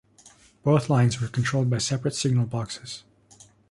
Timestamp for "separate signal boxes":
1.77-3.03